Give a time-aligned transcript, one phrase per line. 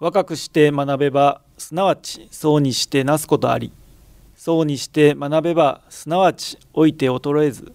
[0.00, 3.72] 若くして学べばすなわちそうにしてなすことあり。
[4.36, 7.72] そうにして学べばすなわち老いて衰えず。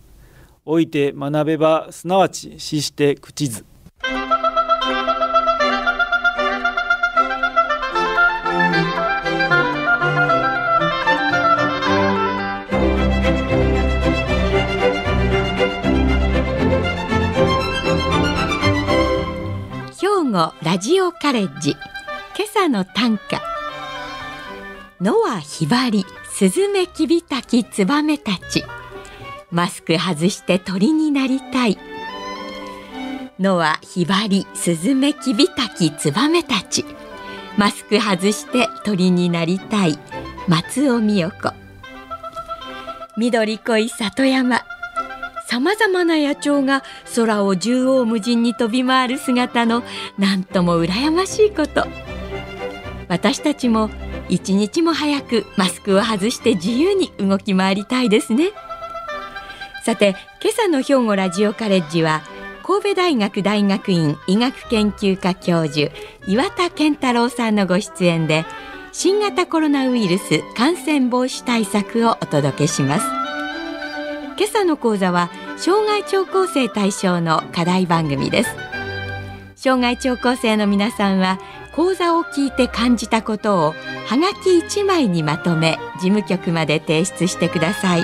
[0.65, 3.65] 老いて学べばすなわち死して朽ちず。
[19.99, 21.75] 兵庫ラジオカレッジ。
[22.35, 23.43] 今朝の短歌。
[24.99, 28.63] 野はひばりスズメキビタキツバメたち。
[29.51, 31.77] マスク外して鳥になりたい。
[33.39, 36.85] 野はひばりスズメキビタキツバメたち。
[37.55, 39.99] マスク外して鳥になりたい。
[40.47, 41.53] 松尾美代子。
[43.15, 44.63] 緑濃い里山。
[45.45, 46.81] さまざまな野鳥が
[47.15, 49.83] 空を縦横無尽に飛び回る姿の
[50.17, 51.85] なんとも羨ましいこと。
[53.13, 53.91] 私たちも
[54.27, 58.49] 一日も早くマスクを外して自由に動き回りたいですね。
[59.85, 62.23] さて今朝の兵庫ラジオカレッジは
[62.63, 65.91] 神戸大学大学院医学研究科教授
[66.25, 68.45] 岩田健太郎さんのご出演で
[68.93, 73.05] 新型コロナウイルス感染防止対策をお届けします。
[74.39, 78.55] 今朝の講座は障害聴講生対象の課題番組です。
[79.55, 81.37] 障害聴講生の皆さんは
[81.75, 83.73] 講座を聞いて感じたことを
[84.05, 88.03] はがき1枚にまとめ事務局まで提出してください。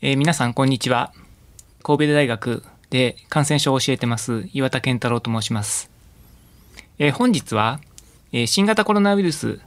[0.00, 1.12] えー皆さんこんにちは。
[1.82, 5.90] 神戸大学で感染症を教えてます岩田健太郎と申します、
[6.98, 7.80] えー本日は、
[8.32, 9.60] えー新型コロナウイルス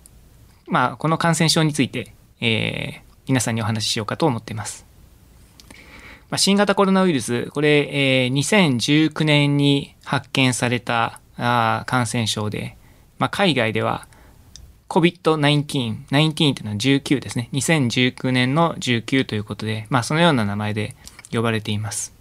[0.68, 4.86] まあこの感染症について、えー皆さんにお話ししようかと思っています、
[6.30, 12.78] まあ、新型コロナウイルスこれ、えー2019年に発見されたあ感染症で、
[13.20, 14.08] まあ、海外では
[14.92, 17.48] COVID-19、19っていうのは19ですね。
[17.54, 20.98] 2019年の19ということで、まあそのような名前で
[21.32, 22.14] 呼ばれています。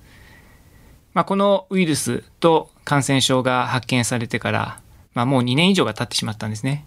[1.14, 4.80] まあこのウイルスと感染症が発見されてから、
[5.14, 6.84] まあもう2年以上が経ってしまったんですね。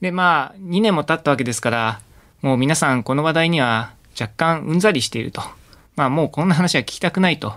[0.00, 2.00] で、まあ2年も経ったわけですから、
[2.42, 5.42] もう皆さんこの話題には若干うんざりしていると。
[5.96, 7.54] まあもうこんな話は聞きたくないと。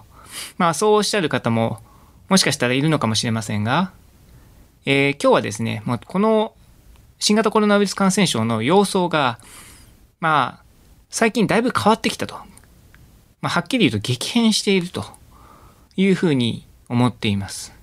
[0.57, 1.81] まあそうおっしゃる方も
[2.29, 3.91] もしかしたらいるのかもしれませんが、
[4.85, 6.53] えー今日はですね、もうこの
[7.19, 9.39] 新型コロナウイルス感染症の様相が、
[10.19, 10.63] まあ、
[11.09, 12.35] 最近だいぶ変わってきたと。
[13.41, 15.05] まあ、はっきり言うと激変していると
[15.97, 17.73] いうふうに思っています。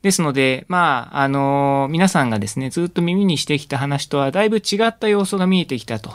[0.00, 6.14] ですので、まあ、あの皆さんがですね、ずっと耳にしてきた話とはだいぶ違った様相が見えてきたと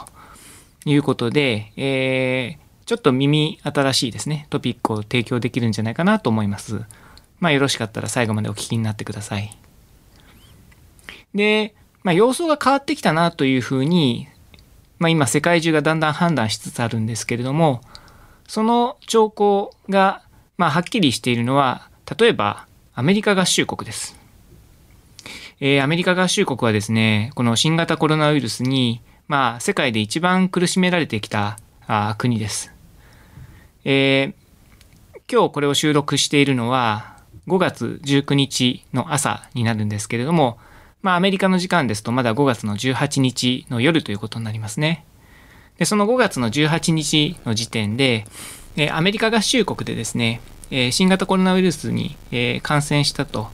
[0.84, 6.82] いうことで、えーちょっと耳新しいですね、トピックを提供できるんじゃないかなと思います。
[7.38, 9.56] まあ、よろしかったら最後までお聞きになってください。
[11.34, 14.28] で、まあ、様相が変わってきたなというふうに、
[14.98, 17.80] まあ、今世界中がだんだん判断しつつあるんですけれども
[18.46, 20.22] その兆候が、
[20.58, 24.16] まあ、はっきりしているのは例えばアメリカ合衆国です。
[25.60, 32.72] えーアメリカ合衆国はですねこの新型コロナウイルスに、まあ、世界で一番苦しめられてきたあ国です。
[33.84, 34.42] えー
[35.30, 40.58] 今日これを収録しているのは5月19日の朝になるんですけれども、
[41.00, 45.06] まあ、アメリカの時間ですとまだ5月の18日の夜ということになりますね。
[45.78, 48.26] で、その5月の18日の時点で、
[48.76, 50.40] えーアメリカ合衆国でですね、
[50.70, 53.48] えー新型コロナウイルスに、えー感染したと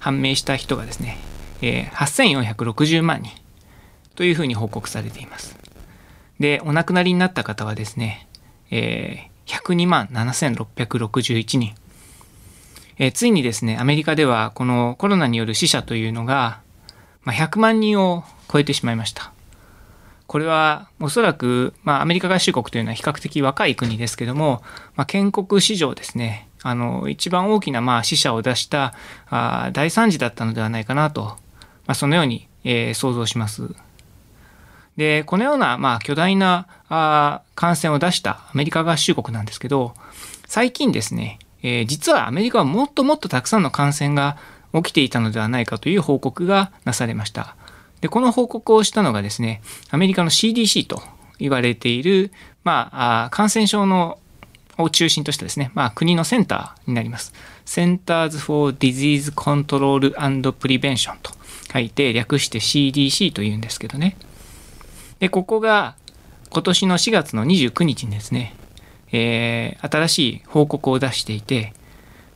[0.00, 1.18] 判明した人がですね、
[1.62, 3.32] えー8460万人
[4.14, 5.56] というふうに報告されています。
[6.40, 8.26] で、お亡くなりになった方はですね、
[8.70, 11.74] えー102万7661人。
[12.98, 16.60] えーついにですね、アメリカではこのコロナによる死者というのが、
[17.22, 19.33] まあ、100万人を超えてしまいました。
[20.26, 24.62] これはおそらく、まあ、アメリカ合衆国というのは比較的若い国ですけども、
[24.96, 28.94] まあ、建国史上ですね、あの、一番大きな、まあ、死者を出した
[29.28, 31.36] あ大惨事だったのではないかなと、ま
[31.88, 33.74] あ、そのように、えー想像します。
[34.96, 39.94] で、このような、まあ、巨大なあ感染を出したアメリカ合衆国なんですけど、
[40.46, 44.38] 最近ですね、えー実はアメリカはもっともっとたくさんの感染が
[44.72, 47.56] 起きていたのではないかという報告がなされました。
[48.04, 51.02] で、この報告をしたのがですね、アメリカの CDC と
[51.38, 54.18] 言われている、まあ、感染症の
[54.76, 57.32] を中心としたですね、まあ、国のセンターになります。
[57.64, 61.32] Centers for Disease Control and Prevention と
[61.72, 64.18] 書いて略して CDC というんですけどね。
[65.18, 65.96] で、ここが
[66.50, 68.54] 今年の4月の29日にですね、
[69.12, 71.72] えー、新しい報告を出していて、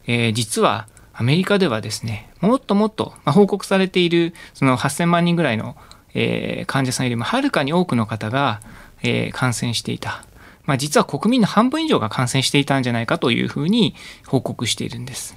[0.06, 0.88] えー、実は
[1.20, 5.76] アメリカではですね、もっともっと、まあ、報告されているその8000万人ぐらいの、
[6.14, 8.60] えー、患者さんよりもはるかに多くの方が、
[9.02, 10.24] えー、感染していた。
[10.64, 13.96] まあ、実は国民の半分以上が感染していたんじゃないかというふうに
[14.28, 15.36] 報告しているんです。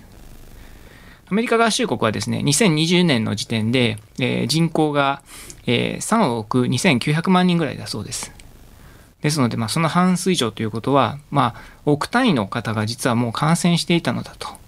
[1.31, 5.23] アメリカ合衆国はですね、2020年の時点で、えー、人口が、
[5.65, 8.31] えー、3億2900万人ぐらいだそうです。
[9.23, 14.60] ですので、まあ、その半数以上ということは、まあ、億単位の方が実はもう感染していたのだと。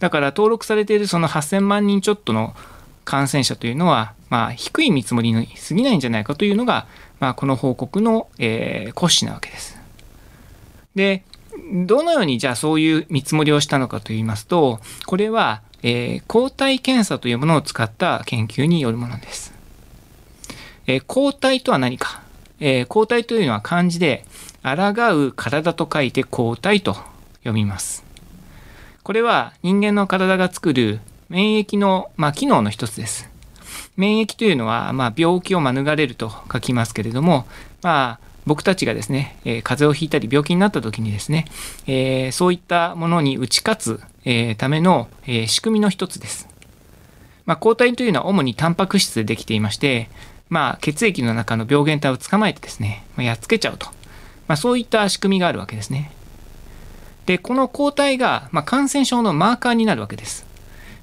[0.00, 2.54] だから登録されているその8000万人ちょっとの
[3.04, 6.86] 感染者というのは、まあ、低い見積もりに過ぎないんじゃないかというのが、
[7.18, 9.78] まあ、この報告の、えー、骨子なわけです。
[10.94, 11.24] で、
[11.84, 19.52] どのようにじゃあそういう見積もりをしたのかといいますと、これは、えー、抗体検査というものを使った研究によるものです。
[20.86, 22.22] えー、抗体とは何か、
[22.58, 24.24] えー、抗体というのは漢字で、
[24.62, 26.94] 抗う体と書いて抗体と
[27.38, 28.09] 読みます。
[29.10, 33.28] これは人間の体が作る免疫の、まあ、機能の一つです。
[33.96, 37.44] 免疫というのは、まあ、病気を免れると書きますけれども、
[37.82, 41.46] まあ、僕たちがですね、えー、風邪をひいたり病気になった時にですね、
[41.88, 46.48] えー、そういったものに打ち勝つ、えー、ための、え仕組みの一つです。
[47.46, 50.08] まあ、抗体というのは主にタンパク質でできていまして、
[50.50, 53.88] まあ、血液の中の病原体を捕まえてですね、まあ、やっつけちゃうと、
[54.46, 56.12] ま、そういった仕組みがあるわけですね。
[57.26, 60.46] でこの抗体が、まあ、感染症のマーカーになるわけです。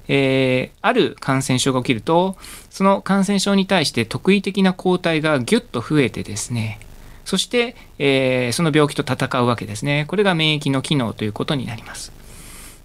[0.08, 2.36] えー、ある感染症が起きると
[2.70, 6.80] その感染症に対して特異的な抗体がギュッと増えてですね
[7.26, 10.06] そして、えー、その病気と戦うわけですね。
[10.08, 12.10] これが免疫の機能ということになります。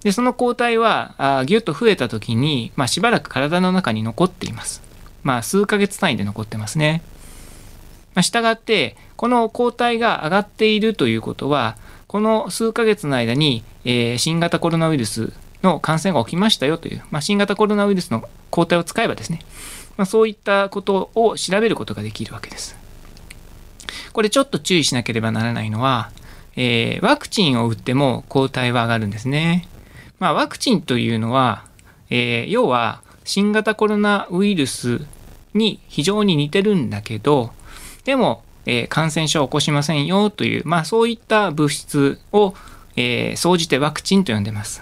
[0.03, 4.81] でその抗体はあギュッと増えた時に、まあ、しばらく体の中に残っています。
[5.23, 7.01] まあ数ヶ月単位で残ってますね、
[8.15, 11.77] まあ、したがってこの抗体が上がっているということは
[12.13, 15.33] この数ヶ月の間に、えー、新型コロナウイルス
[15.63, 19.39] の感染が起きましたよという、まあ、新型コロナウイルスの抗体を使えばですね、
[19.97, 22.77] まあ、そういったことを調べることができるわけです。
[24.13, 26.11] これちょっと注意しなければならないのは、
[26.55, 29.67] えー、ワクチンを打っても抗体は上がるんですね。
[30.19, 31.65] まあ、ワクチンというのは、
[32.11, 35.01] えー、要は新型コロナウイルス
[35.55, 37.53] に非常に似てるんだけど、
[38.03, 42.53] でもえ、感染症を起こしませんよという、まあ、そういった物質を、
[42.95, 44.81] え、総じてワクチンと呼んでます。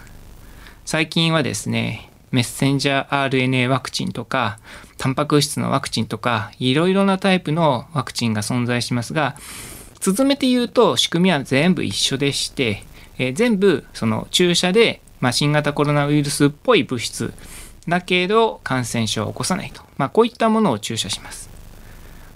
[0.86, 4.60] 最近はですね、メッセンジャー RNA ワクチンとか、
[4.98, 9.36] タンパク質のワクチンとか、いろいろなタイプのワクチンが存在しますが、
[10.02, 12.84] 続めて言うと仕組みは全部一緒でして、
[13.20, 17.34] えー、全部その注射で、まあ、新型コロナウイルスっぽい物質
[17.88, 21.51] だけど感染症を起こさないと、まあ、こういったものを注射します。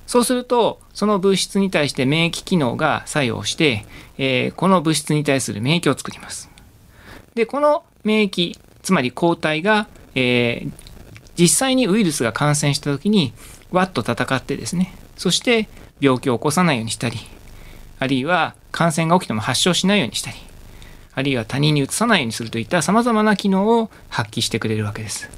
[0.07, 3.85] そうすると、その物質に対して免疫機能が作用して、
[4.17, 6.49] えー、この物質に対する免疫を作ります。
[7.33, 10.71] で、この免疫、つまり抗体が、えー、
[11.37, 13.33] 実際にウイルスが感染した時に、
[13.71, 15.67] わっと戦ってですね、そして
[15.99, 17.17] 病気を起こさないようにしたり、
[17.99, 20.37] あるいは感染が起きても発症しないようにしたり、
[21.13, 25.29] あるいは他人にうつさないようにするといった様々な機能を発揮してくれるわけです。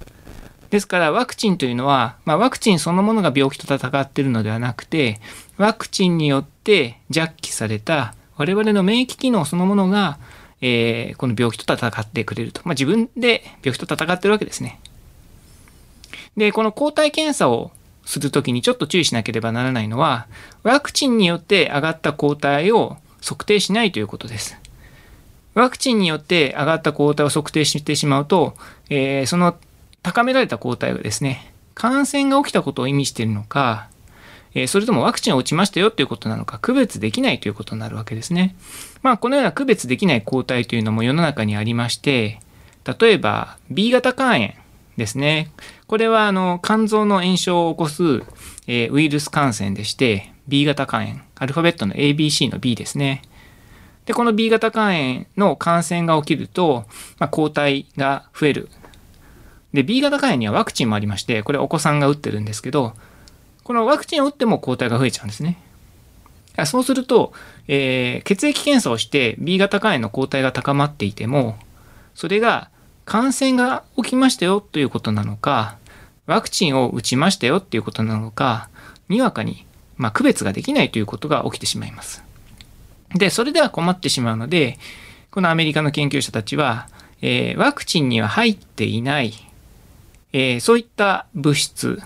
[0.69, 5.19] ですからワクチンというのは、まあ、ワクチンそのものが病気と戦っているのではなくて
[5.57, 10.19] ワクチンによって弱気された我々の免疫機能そのものが、
[10.61, 14.79] えー、この病気と戦ってくれると、まあ、自分で病気と戦ってるわけですね。
[16.35, 17.71] でこの抗体検査を
[18.05, 20.27] するときにちょっと注意しなければならないのは
[20.63, 24.57] ワクチンによって上がった抗体を測定しないということです。
[25.55, 28.53] ワクチンによって上がった抗体を測定してしまうと、
[28.89, 29.57] えー、その
[30.07, 33.89] 高められた抗体がですね、感染が起きたことを意味しているのか、
[34.55, 38.55] えそれともワクチンを打ちましたよということなのか、区別できないということになるわけですね。
[39.01, 42.39] まあ、このような区別できない抗体というのも世の中にありまして、
[42.99, 44.53] 例えば B 型肝炎
[44.95, 45.51] ですね。
[45.87, 48.23] これはあの肝臓の炎症を起こす、
[48.65, 53.23] えウイルス感染でして、B 型肝炎、アルファベットの ABC の B ですね。
[54.05, 56.85] で、この B 型肝炎の感染が起きると、
[57.19, 58.69] まあ、抗体が増える
[59.73, 62.93] で、B 型肝炎にはワクチンもありまして、これお子さんが打ってるんですけど、
[63.63, 65.59] このワクチンを打っても抗体が増えちゃうんですね。
[66.65, 67.33] そうすると、
[67.67, 71.57] えー、血液検査をして B 型肝炎の抗体が高まっていても、
[72.15, 72.69] それが
[73.05, 75.77] 感染が起きましたよということなのか、
[76.25, 78.69] ワクチンを打ちましたよっていうことなのか、
[79.07, 79.65] にわかに、
[79.97, 82.23] まあ、区別ができないということが起きてしまいます。
[83.15, 84.77] で、それでは困ってしまうので、
[85.31, 86.89] このアメリカの研究者たちは、
[87.21, 89.33] えー、ワクチンには入っていない、
[90.33, 92.01] えー、そういった物質。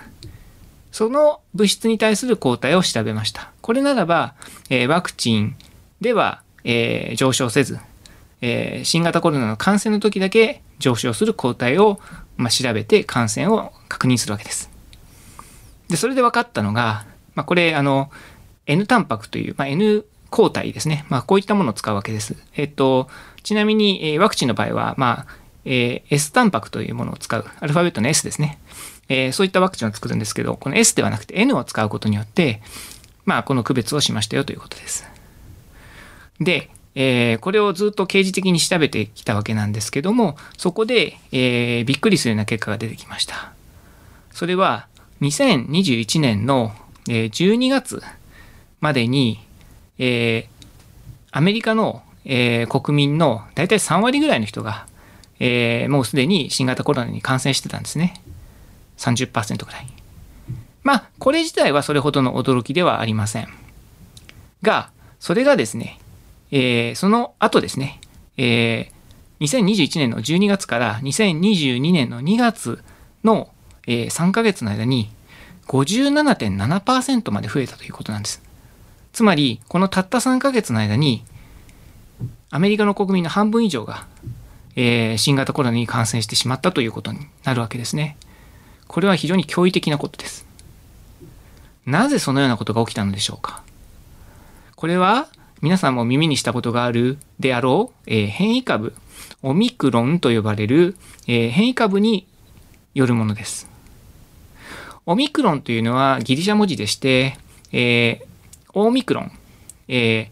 [0.90, 3.50] その物質に対する抗体を調べました。
[3.62, 4.34] これならば、
[4.68, 5.56] えー、ワクチン
[6.00, 7.78] では、えー、上昇せず、
[8.42, 11.98] えー、新型コロナの感染の時だけ上昇する抗体を、
[12.36, 14.70] まあ、調べて感染を確認するわけです。
[15.88, 18.10] でそれで分かったのが、まあ、これあの
[18.66, 22.36] N タンパクという、まあ、N 抗体ですね、まあ、こういったものを使うわけです。
[22.54, 23.08] えっと、
[23.42, 28.58] ちなみに、えー、ワクチンの場合は、まあえー、S タンパクというものを使う、アルファベットの S ですね、
[29.08, 32.62] えー、そういったワクチンを作るんですけど、この S ではなくて N を使うことによって、
[33.24, 35.06] まあ、この区別をしましたよということです。
[36.40, 43.52] で、えー、これをずっと刑事的に調べてきたわけなんですけども、そこで、えー、びっくりするような結果が出てきました。
[44.32, 44.88] それは、
[45.20, 46.72] 2021年の、
[47.08, 48.02] えー、12月
[48.80, 49.40] までに、
[49.98, 50.66] えー、
[51.30, 54.86] アメリカの、えー、国民の大体3割ぐらいの人が、
[55.40, 58.22] えー、もうすでに新型コロナに感染してたんですね。
[58.98, 59.86] 30%ぐらい。
[60.82, 63.48] まあ、これ自体はそれほどの驚きではありません。
[64.62, 65.98] が、それがですね、
[66.50, 68.00] えー、その後ですね、
[68.36, 72.82] えー、2021年の12月から2022年の2月
[73.24, 73.48] の、
[73.86, 75.10] えー、3ヶ月の間に
[75.68, 78.42] 57.7%まで増えたということなんです。
[79.12, 81.24] つまり、このたった3ヶ月の間に、
[82.50, 84.06] アメリカの国民の半分以上が、
[84.76, 88.16] えー、新型コロナに感染してしまったということになるわけですね。
[88.88, 90.46] これは非常に驚異的なことです。
[91.86, 93.62] なぜそのようなことが起きたのでしょうか。
[94.76, 95.28] これは
[95.60, 98.94] 皆さんも耳にしたことがあるであろう、えー、変異株、
[99.42, 102.26] オミクロンと呼ばれる、えー、変異株に
[102.94, 103.68] よるものです。
[105.04, 107.36] オミクロンというのはギリシャ文字でして、
[107.72, 108.26] えー、
[108.74, 109.32] オーミクロン、
[109.88, 110.30] えー、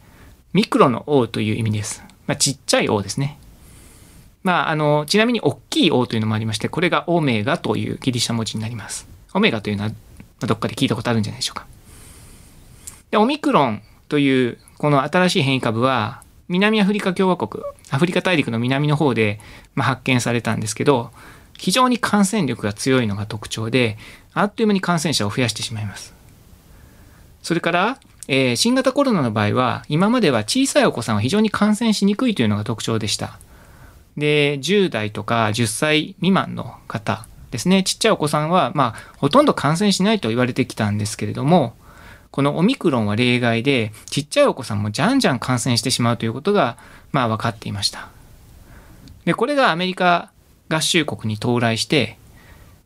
[0.52, 2.04] ミクロの O という意味です。
[2.26, 3.38] まあ、ちっちゃい O ですね。
[4.42, 9.06] まあ、あの、ちなみに大きい O というのもありまして、これがオメガというギリシャ文字になります。
[9.34, 9.90] オメガというのは、
[10.40, 11.66] どっかで聞いたことあるんじゃないでしょうか。
[13.10, 19.38] で、オミクロンというこの新しい変異株は、南アフリカ共和国、アフリカ大陸の南の方で、
[19.74, 21.10] まあ、発見されたんですけど、
[21.58, 23.98] 非常に感染力が強いのが特徴で、
[24.32, 26.14] あっという間に感染者を増やしてしまいます。
[27.42, 33.38] それから、えー、新型コロナの場合は今までは小さいお子さんは非常に感染しにくいというのが特徴でした。
[34.16, 41.74] で10代とか10歳未満の方ですねちっちゃいお子さんは、まあ、ほとんど感染しないと言われてきたんですけれども
[42.30, 46.76] このオミクロンは例外でちっちゃいお子さんもじゃんじゃん感染してしまうということが、
[47.12, 48.08] まあ、分かっていました。
[49.24, 50.30] でこれがアメリカ
[50.68, 52.20] 合衆国に到来して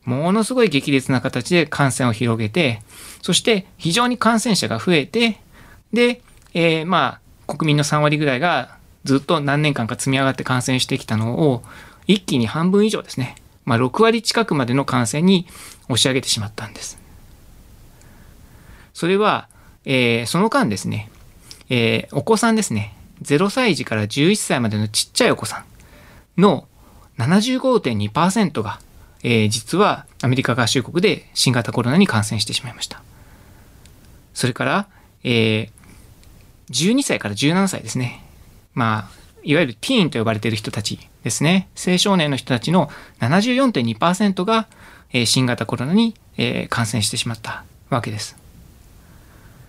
[0.05, 2.81] ものすごい激烈な形で感染を広げて、
[3.21, 5.39] そして非常に感染者が増えて、
[5.91, 6.21] で、
[6.53, 11.63] えー、まあ、国民の3割ぐらいがずっと何年間か積み上がって感染してきたのを、
[12.07, 15.47] 一気に半分以上ですね、まあ、6割近くまでの感染に
[15.85, 16.99] 押し上げてしまったんです。
[18.93, 19.47] それは、
[19.85, 21.09] えー、その間ですね、
[21.69, 25.63] えー、お子さんですね、0歳児から11歳までのちっちゃいお子さ
[26.37, 26.67] んの
[27.17, 28.79] 75.2%が
[29.27, 33.01] えー、実はアメリカ合衆国で新型コロナに感染してしまいました。
[34.35, 34.87] それから、
[35.23, 35.69] えー、
[36.69, 38.23] 12歳から17歳ですね。
[38.75, 41.69] まあ、いわゆるティーンと呼ばれている人たちですね。
[41.75, 42.89] 青少年の人たちの
[43.19, 44.67] 74.2%が、
[45.11, 48.37] えー、新型コロナに、えー、感染してしまったわけです。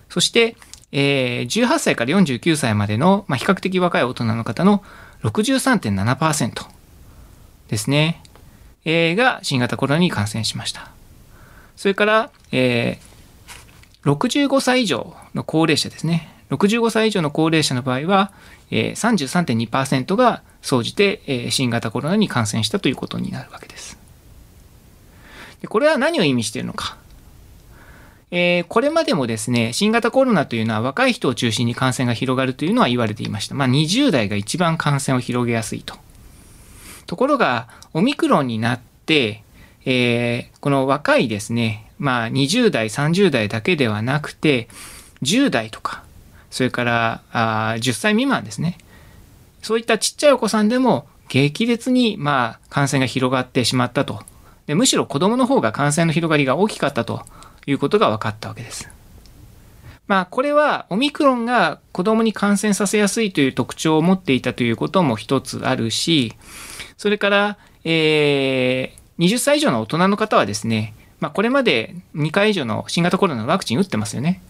[0.09, 0.55] そして、
[0.91, 4.83] えー、18歳から49歳までの、まあ、比較的若い大人の方の
[5.23, 6.67] 63.7%
[7.69, 8.21] ですね。
[8.85, 10.91] えー、が新型コロナに感染しました。
[11.75, 16.36] それから、えー、65歳以上の高齢者ですね。
[16.49, 18.31] 65歳以上の高齢者の場合は、
[18.71, 23.97] えー、33.2%が総じて、えー、新型コロナに感染したということになるわけです。
[25.67, 26.97] これは何を意味しているのか。
[28.29, 33.55] えー、これまでもですね、新型コロナというのは若い人を中心に感染が広がるというのは言われていました。
[33.55, 35.95] まあ、20代が一番感染を広げやすいと。
[37.05, 39.43] ところが、オミクロンになって、
[39.85, 44.67] えー、この若いですね、まあ、20代、30代だけではなくて、
[45.23, 46.03] 10代とか、
[46.49, 48.77] それからあ10歳未満ですね。
[49.61, 54.21] そういったちっちゃいお子さんでも激烈にまあ感染が広がってしまったと。
[54.65, 57.21] でむしろ子供の方が感染の広がりが大きかったと
[57.65, 58.89] いうことが分かったわけです。
[60.07, 66.33] まあこれはオミクロンが子供に感染させやすいという特徴を持っていたということも一つあるし、
[66.97, 74.41] それから、えー、20歳以上の大人の方はですね、まあ、これまで2回以上の新型コロナのワクチン打ってますよね。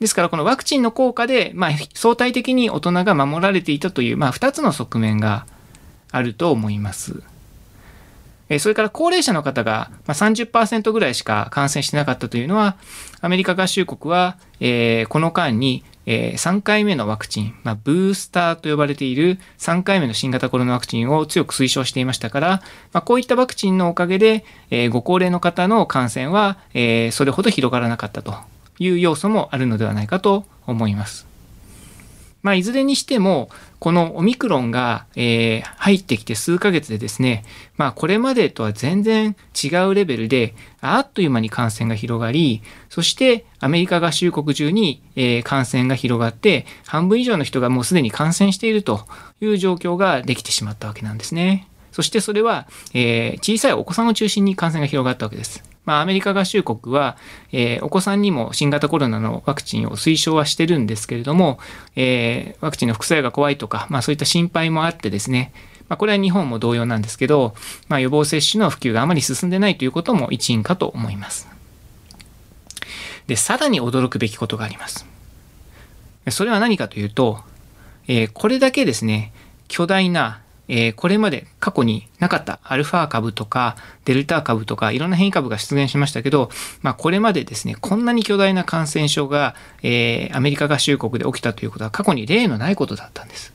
[0.00, 5.46] ですからこのワクチンの効果で、まあ、相対的に大人が守られていたという、まあ、2つの側面が
[6.12, 7.22] あると思います。
[8.60, 12.76] それから高齢者の方が30%ぐらいしか感染してなかったというのは、
[13.20, 22.62] アメリカ合衆国は、え、この間に、え、3回目のワクチン、ま、ブースターと呼ばれている3回目の新型コロナワクチンを強く推奨していましたから、
[22.92, 28.36] ま、こういったワクチンのおかげで、え、ご高齢の方の感染は、え、それほど広がらなかったと
[28.78, 31.26] いう要素もあるのではないかと思います。
[32.46, 37.44] まあ、いずれにしても、このオミクロンが、えー、入ってきて数ヶ月でですね、
[37.76, 49.00] まあ、これまでとは全然違うレベルで、あっという間に感染が広がり、そしてアメリカ合衆国中に、えー、感染が広がって、半分以上の人がもうすでに感染していると
[49.40, 51.66] いう状況ができてしまったわけなんですね。
[51.90, 55.64] そしてそれは、えー、小さいお子さんを中心に感染が広がったわけです。
[55.86, 57.16] まあ、アメリカ合衆国は、
[57.52, 61.58] えー、お子さんにも新型コロナのワクチンを推奨はしてるんですけれども、
[61.94, 65.52] えー、ワクチンの副作用が怖いとか、まあ、そういった心配もあってですね、
[65.88, 67.54] まあ、これは日本も同様なんですけど、
[67.88, 71.48] まあ、予防接種の普及があまり進んでないということも一因かと思います。
[73.28, 75.06] で、さらに驚くべきことがあります。
[76.30, 77.40] それは何かというと、
[78.08, 79.32] えー、これだけですね、
[79.68, 86.50] 巨大なえー、これまで過去になかったアルファ株とかデルタ株とかいろんな変異株が出現しましたけど、
[86.82, 93.52] まあ、これまでですね、こんなに巨大な感染症が、えー、アメリカ合衆国で起きたということは過去に例のないことだったんです。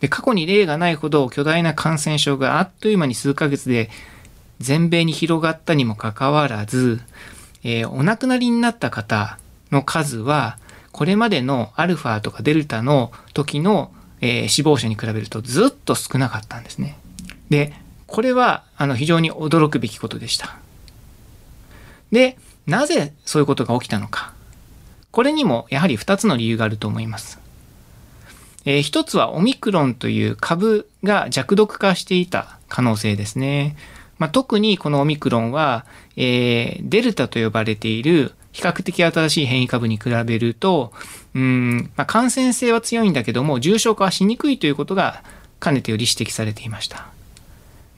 [0.00, 3.90] で、過去に例がないほど巨大な感染症があっという間に数ヶ月で
[4.60, 7.00] 全米に広がったにもかかわらず、
[7.64, 9.38] えー、お亡くなりになった方
[9.70, 10.58] の数は、
[10.92, 16.98] これまでのアルファとかデルタの時のえー、死亡者に比べるとずっと少なかったんですね。
[17.50, 17.72] で、
[18.06, 20.56] これはあの非常に驚くべきことでした。
[22.10, 24.32] で、なぜそういうことが起きたのか。
[25.10, 27.38] これにもやはり2つの理由があると思います。
[28.64, 33.76] えー、一つはオミクロンという株が弱毒化していた可能性ですね。
[34.18, 40.92] まあ、特にこのオミクロンは、えー、デルタと呼ばれている比較的新しい変異株に比べると、
[41.34, 45.22] うん、まあ、感染性は強いんだけども、重症化はしにくいということが、
[45.60, 47.08] かねてより指摘されていました。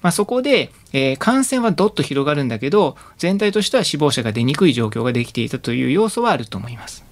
[0.03, 7.05] まあ、そこで、えー、感染はどっと広がるんだけど、全体としては死亡者が出にくい状況ができていたという要素はあると思います。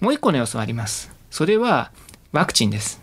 [0.00, 1.12] もう一個の要素はあります。
[1.30, 1.90] それは、
[2.32, 3.00] ワクチンです。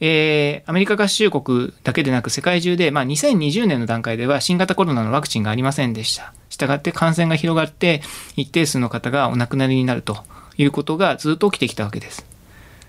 [0.00, 6.32] えー、アメリカ合衆国だけでなく世界中で、まあ、2020年の段階では新型コロナのワクチンがありませんでした。
[6.58, 8.02] したがって感染が広がって
[8.34, 10.18] 一定数の方がお亡くなりになると
[10.56, 12.26] いうことがずっと起きてきたわけです。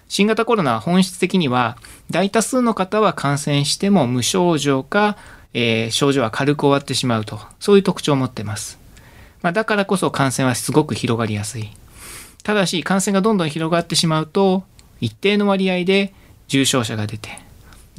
[0.08, 1.78] 新型コロナは本質的には
[2.10, 5.18] 大多数の方は感染しても無症状か、
[5.54, 8.80] えー、症状は軽く終わってしまうとそういう特徴を持っています。
[9.44, 11.70] まあ、だからこそ感染はすごく広がりやすい。
[12.44, 14.64] ただし感染がどんどん広がってしまうと
[15.00, 16.12] 一定の割合で
[16.48, 17.30] 重症者が出て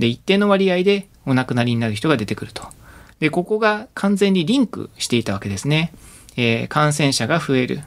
[0.00, 2.79] で一定の割合でお亡くなりになる人が出てくると。
[3.20, 5.92] でここが完全にリンクしていたわけですね。
[6.36, 7.82] えー、感染者が増える。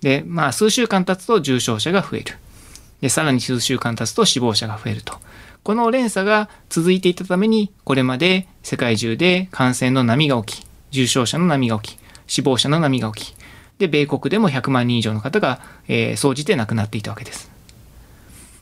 [0.00, 2.36] で、まあ、数週間経つと重症者が増える。
[3.00, 5.18] で、さらに数週間経つと死亡者が増えると。
[5.64, 13.36] この連鎖が続いていたために、これまで世界中で感染の波が起き、重症者の波が起き、死亡者の波が起き、
[13.78, 17.50] で、米国でも100万人以上の方が、えー、総じて亡くなっていたわけです。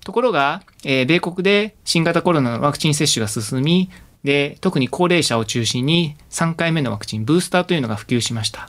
[0.05, 3.91] ところが、えー、米国で新型コロナのワクチン接種が進み、
[4.25, 8.69] で、特に高齢者を中心に3回目のワクチン、ブースターというのが普及しました。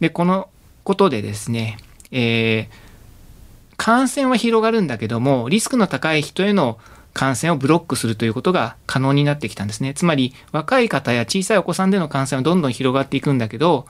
[0.00, 0.48] で、この
[0.82, 1.78] ことでですね、
[2.10, 6.78] えー、感染は広がるんだけども、リスクの高い人への
[7.14, 9.94] 感染をブロックするということが可能になってきたんですね。
[9.94, 13.86] つまり、若い方や小さいお子さんでの感染はどんどん広がっていくんだけど、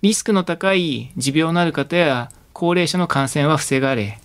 [0.00, 4.18] リスクの高い持病のある方や高齢者の感染は防がれ、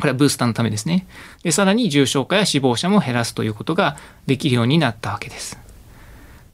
[0.00, 1.06] これはブースターのためですね。
[1.42, 5.58] で、さらに重症化や死亡者も減らすということができるようになったわけです。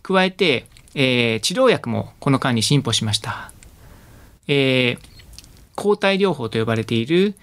[0.02, 3.52] 加えて、えー、治療薬もこの間に進歩しました。
[4.48, 5.08] えー、
[5.74, 7.34] 抗体療法と呼ばれている、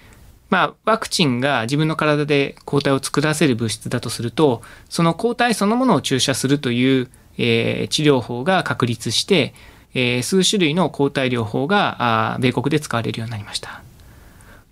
[0.50, 9.54] まあ、ワクチンが自分の体で抗体を作らせる物質だとすると、その抗体そのものを注射するという、えー、治療法が確立して、
[9.94, 13.82] えー、数種類の抗体療法があ米国で使われるようになりました。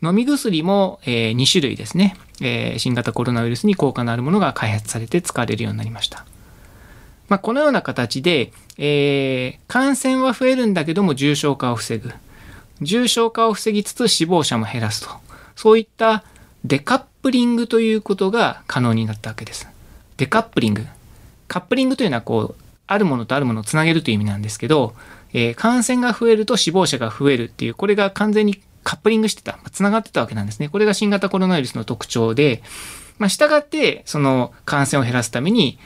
[0.04, 6.26] 飲み薬も、え、2種類ですね、え、新型コロナウイルスに効果のあるものが開発されて使われるようになりました。
[7.30, 12.12] まあ、このような形で、え、感染は増えるんだけども重症化を防ぐ。
[12.82, 15.10] 重症化を防ぎつつ死亡者も減らすと。
[15.56, 16.24] そういった
[16.66, 19.68] デカップリングということが可能になったわけです。
[20.18, 20.86] デカップリング。
[21.48, 24.94] カップリングというのはこう、あるものとあるものをつなげるという意味なんですけど、
[25.34, 30.70] えー、感染が増えると死亡者が増えるっていう、これが完全にカップリングしてた、つながってたわけなんですね。
[30.70, 32.64] これが新型コロナウイルスの特徴で、
[33.20, 35.78] まあ、従って、その感染を減らすために、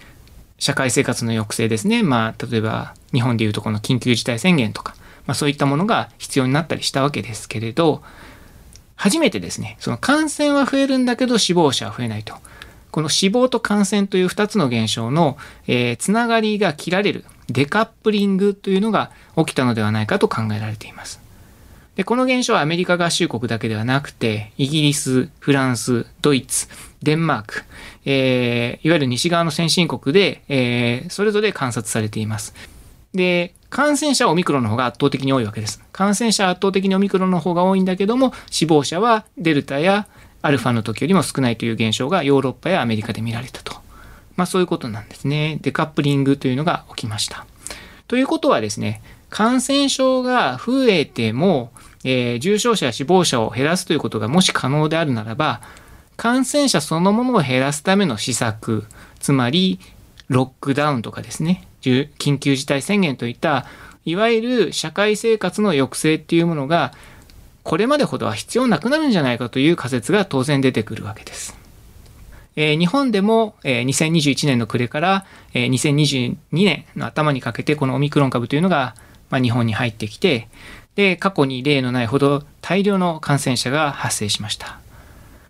[0.57, 2.01] 社会生活の抑制ですね。
[2.01, 4.95] まあ、例えば、日本でいうとこの緊急事態宣言とか、
[5.27, 8.01] まあ、そういったものが必要になったりしたわけですけれど、
[8.95, 12.35] 初めてですね、その感染は増えるんだけど死亡者は増えないと。
[12.91, 21.24] この死亡と感染という2つの現象の、えー、つながりが切られるデカップリングというのが起きたのではないかと考えられています。
[21.95, 26.67] で、この現象はアメリカ合衆国だけではなくて、イギリス、フランス、ドイツ、
[27.01, 27.63] デンマーク、
[28.05, 32.53] えー、いわゆる西側の先進国で、えー、それぞれ観察されています。
[33.13, 35.81] で、感染者はオミクロンの方が圧倒的に多いわけです。
[35.91, 40.07] 感染者は圧倒的にオミクロンの方が多いんだけども、死亡者はデルタや
[40.41, 43.73] アルファの時よりも少ないという現象がヨーロッパやアメリカで見られたと。
[44.35, 45.59] まあそういうことなんですね。
[45.61, 47.45] デカップリングというのが起きました。
[48.07, 49.01] ということはですね、
[49.35, 51.73] 感染症が増えても、
[52.05, 55.59] えー、重症者や死亡者を減らすということがもし可能であるならば、
[56.15, 58.85] 感染者そのものを減らすための施策、
[59.19, 59.81] つまり
[60.29, 63.65] ロックダウンとかですね、緊急事態宣言といった、
[64.05, 66.93] いわゆる社会生活の抑制っていうものが、
[67.63, 71.57] これまでほどは必要なくなるんじゃないかという仮説が当然出てくるわけです。
[72.55, 78.95] えー、日本でも、えー、2021年の暮れから、えー、2022年の頭にかけてこのオミクロン株というのが、
[79.29, 80.47] まあ、日本に入ってきて、
[80.95, 84.79] で、過去に例のないほど大量の感染者が発生しました。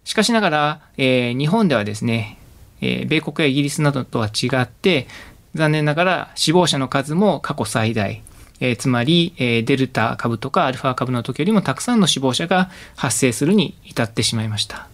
[0.03, 2.37] しかしながら、えー、日本ではですね、
[2.81, 5.07] えー、米国やイギリスなどとは違って、
[5.53, 8.21] 残念ながら死亡者の数も過去最大、
[8.59, 14.87] えー、つまり、えデルタ株とかアルファ株の時よりもたくさんの死亡者が発生するに至ってしまいました。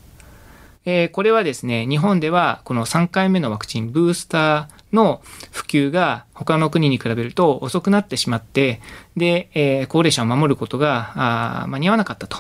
[0.86, 8.82] えこれはですね、日本ではこの3回目のワクチンブースターの普及が他の国に比べると遅くなってしまって、
[9.16, 12.38] で、え高齢者を守ることが間に合わなかったと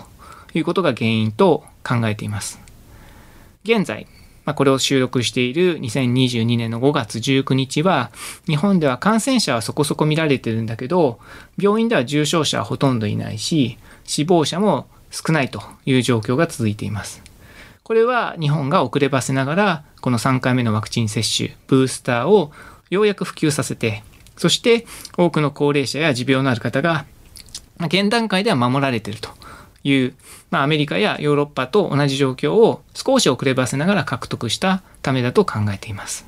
[0.54, 2.60] いうことが原因と考えています。
[3.64, 4.08] 現在、
[4.44, 8.12] まあ、これを収録している2022年の5月19日は、
[8.48, 11.20] 日本では感染者はそこそこ見られてるんだけど、
[11.60, 17.31] 病院では重症者はほとんどいないし、死亡者も少ないという状況が続いています。
[17.84, 22.52] これは日本が遅ればせながら、この3回目のワクチン接種、ブースターを
[22.90, 24.04] ようやく普及させて、
[24.38, 24.86] そして
[25.18, 27.06] 多くの高齢者や持病のある方が、
[27.80, 29.30] 現段階では守られていると
[29.84, 30.14] いう、
[30.52, 36.26] まあ、アメリカやヨーロッパと同じ状況を少し遅ればせながら獲得したためだと考えています。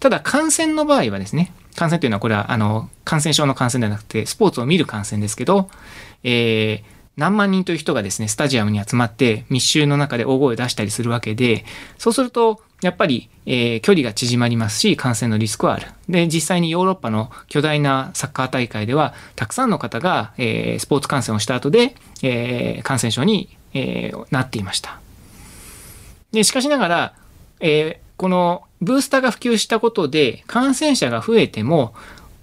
[0.00, 5.70] ただ感染の場合はですね、感染というのはこれはあの感染症の感染ではなくてスポーツを見る感染ですけど、
[6.24, 11.64] えー、何万人という人がですね、スタジアムに集まって密集の中で大声を出したりするわけで、
[11.98, 15.86] そうするとやっぱり、えー、距離が縮まりますし、感染のリスクはある。
[16.08, 25.00] で、実際にヨーロッパの巨大なサッカー大会では、たくさんの方が、えー、スポーツ観戦をした後で、えー、感染症に、え、なっていました。
[26.32, 27.14] で、しかしながら、
[27.60, 31.94] え、このブースターが普及したことで、感染者が増えても、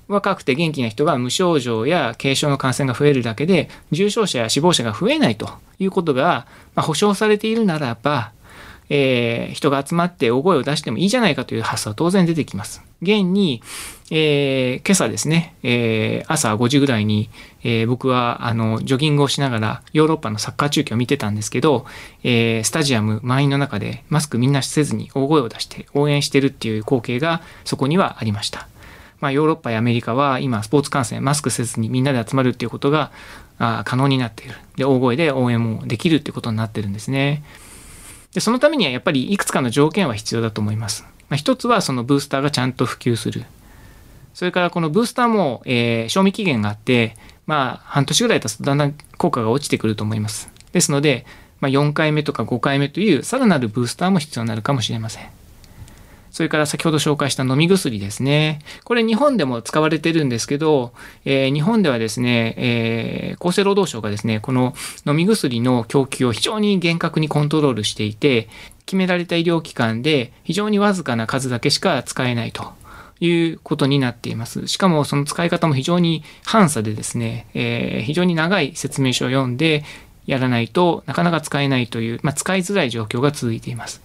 [0.10, 8.32] 若くて元気な人が無症状や軽症の感染が増えるだけで、重症者や死亡者が増えないということが、まあ、保証されているならば、
[8.89, 12.82] えー、人が集まって大声を出してもいいじゃないかという発想は当然出てきます。
[13.02, 13.62] 現に、
[14.12, 17.30] えー、今朝ですね、えー、朝5時ぐらいに、
[17.63, 21.86] えー、僕はあのジョギングをしながらヨーロッパのサッカー中継を見てたんですけど、
[22.24, 28.68] え、スタジアム満員の中でマスクみんなせずに大声を出して応援してるっていう光景がそこにはありました。
[29.19, 33.12] まあ、ヨーロッパやアメリカは今スポーツ観戦マスクせずにみんなで集まるっていうことが
[33.58, 34.55] あ可能になっている。
[34.77, 37.43] で、大声で応援もできるっていうことになってるんですね。
[38.34, 41.03] で、そのためにはやっぱりいくつかの条件は必要だと思います。
[41.29, 43.45] まあ、一つはそのブースターがちゃんと普及する。
[44.34, 50.51] それからこのブースターも、えー、賞味期限があって、まあ、半年ぐらい経つとだんだん効果が落ちてくると思います。
[50.71, 51.25] ですので、
[51.60, 55.38] まあ、4回目とか5回目というさらなるブースターも必要になるかもしれません。
[56.32, 58.60] それから先ほど紹介した飲み薬ですね。
[58.84, 60.94] これ日本でも使われてるんですけど、
[61.26, 64.74] えー、日本ではですね、えー、厚生労働省がですね、この
[65.06, 68.50] 飲み薬の供給を非常に厳格にコントロールしていて、
[68.86, 72.80] 決められた医療機関で非常にわずかな数だけしか使えないと。
[73.22, 74.68] いうことになっています。
[74.68, 79.84] しかもその使い方も非常に反差でですね、えー、非常に長い説明書を読んで
[80.26, 84.02] やらないとなかなか使えないという、まあ、使いづらい状況が続いています。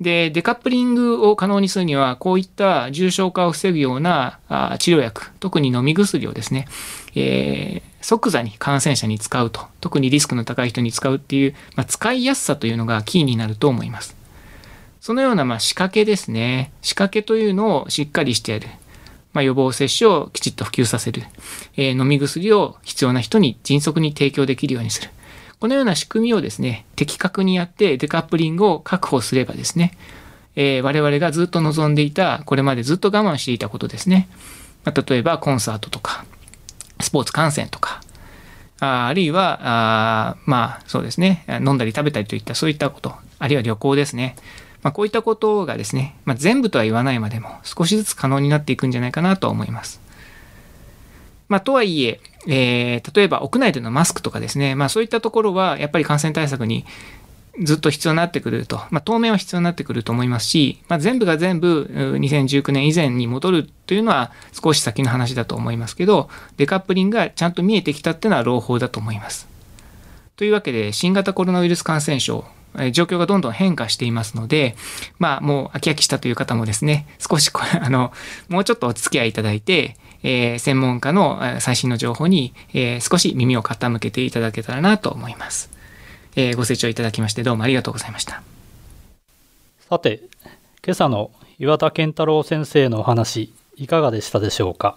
[0.00, 4.38] で、デカップリングを可能にするには、こういった重症化を防ぐような
[4.78, 6.68] 治療薬、特に飲み薬をですね、
[7.16, 14.16] えー、即座に感染者に使うと、特にリスクの高い人に使うっていう、まあ、使いやすさというのがキーになると思います。
[15.00, 16.70] そのようなまあ仕掛けですね。
[16.82, 18.68] 仕掛けというのをしっかりしてやる。
[19.32, 21.22] まあ、予防接種をきちっと普及させる。
[21.76, 25.10] えー、飲み薬を必要な人に迅速に提供できるようにする。
[25.60, 29.96] このような仕組みをですね的確にやってデカップリングを確保すればですね、
[30.56, 34.28] えー、我々がずっと望んでいたこれまでずっと我慢していたことですね、
[34.84, 36.24] まあ、例えばコンサートとか
[37.00, 38.00] スポーツ観戦とか
[38.80, 44.36] ああるいはあまあそうですね飲んだり食べたりといったそういったことあるいは旅行ですね
[44.82, 50.00] まあ、こういったことがですね、まあ、全部とは言わないまでも少しずつ可能になっていくんじゃないかなと思います。
[51.48, 56.84] まあ、とはいええー、例えば屋内でのマスクとかですね、まあ、そういったところはやっぱり感染対策に
[57.60, 69.48] ずっと必要になってくると、まあ、当面は必要になってくると思いますし、まあ、全部が全部2019年以前に戻るというのは少し先の話だと思いますけどデカップリングがちゃんと見えてきたっていうのは朗報だと思います。
[70.36, 72.44] というわけで新型コロナウイルス感染症
[72.92, 74.76] 状況がどんどん変化していますので、
[75.18, 78.12] まあ、もう飽き飽きしたという方もですね、少しこれ、あの、
[78.48, 85.70] もうちょっとお付き合いいただいて、えー、専門家の最新の情報に、えー、少し耳を傾けていただけたらなと思います。
[86.36, 88.42] えー、ご清聴いただきましてどうもありがとうございました。
[89.88, 90.20] さて、
[90.84, 94.96] 今朝の岩田健太郎先生のお話、いかがでしたでしょうか？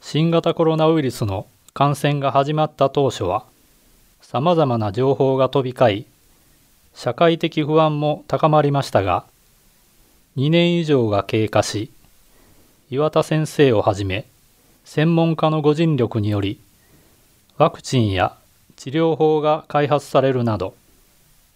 [0.00, 3.44] 新型コロナウイルスの感染が始まった当初は、
[4.20, 6.06] さまざまな情報が飛び交い、
[6.94, 9.24] 社会的不安も高まりましたが、
[10.36, 11.90] 2年以上が経過し、
[12.90, 14.24] 岩田先生をはじめ、
[14.86, 16.58] 専門家のご尽力により、
[17.58, 18.34] ワクチンや
[18.76, 20.74] 治療法が開発されるなど、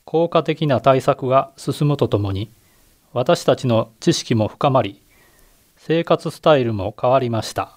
[0.04, 2.50] 効果的な対策が進むとともに、
[3.14, 5.00] 私たちの知識も深まり、
[5.78, 7.72] 生活スタイルも変わりました。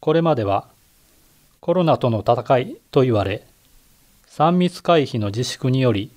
[0.00, 0.66] これまでは
[1.60, 3.46] コロナとの戦いと言われ、
[4.30, 6.10] 3密回避の自粛により、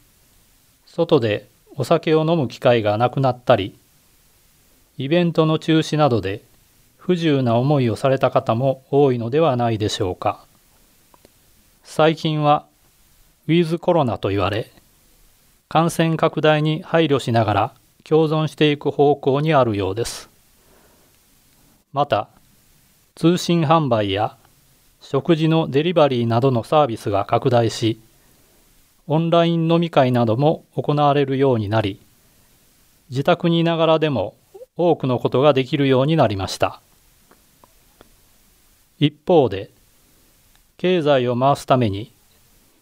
[0.88, 3.78] 外でお酒を飲む機会がなくなったり、
[4.98, 6.42] イベントの中止などで
[6.98, 10.46] 不自由な思いをされた方も多いのではないでしょうか。
[11.84, 12.66] 最近は
[13.48, 14.72] ウィズコロナと言われ、
[15.68, 20.30] 感染拡大に配慮しながら共存していく方向にあるようです。
[21.92, 22.30] また、
[23.16, 24.38] 通信販売や
[25.02, 28.00] 食事のデリバリーなどのサービスが拡大し、
[29.08, 32.00] オンライン飲み会なども行われるようになり、
[33.10, 34.34] 自宅にいながらでも
[34.78, 36.82] 多くのことができるようになりました。
[39.00, 39.72] 一方で、
[40.78, 42.12] 経済を回すために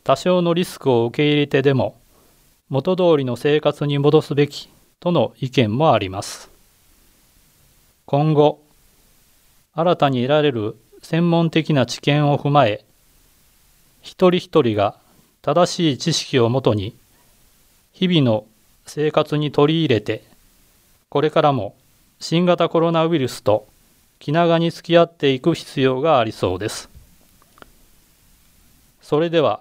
[0.03, 1.95] 多少のリスクを受け入れてでも
[2.69, 6.49] 元通りの生活に戻すべきとの意見もあります。
[8.05, 8.61] 今後、
[9.73, 12.85] 新たに得られる専門的な知見を踏まえ
[14.01, 14.95] 一人一人が
[15.41, 16.95] 正しい知識をもとに
[17.91, 18.45] 日々の
[18.85, 20.23] 生活に取り入れて
[21.09, 21.75] これからも
[22.23, 23.67] 新型コロナウイルスと
[24.17, 26.89] 気長に付き合っていく必要がありそうです。
[29.01, 29.59] それでは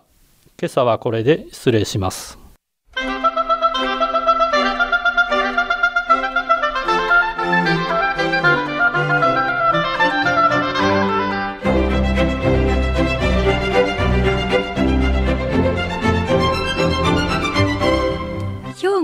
[0.61, 2.39] 今朝はこれで失礼します。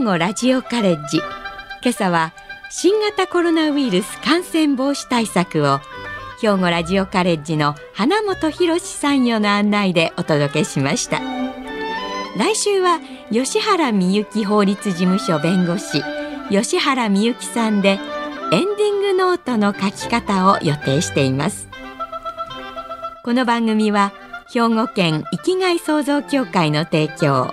[0.09, 1.19] 語ラジオカレッジ
[1.83, 2.33] 今朝は
[2.71, 5.81] 新型コロナウイルス感染防止対策を
[6.41, 11.19] 兵庫ラジオカレッジの花本博参与の案内でお届けしました。
[12.37, 13.01] 来週は
[13.33, 16.03] 吉原美幸法律事務所弁護士
[16.51, 21.69] 吉原美幸さんでエンディングノートの書き方を予定しています。
[23.25, 24.13] この番組は
[24.53, 27.53] 兵庫県生きがい創造協会の提供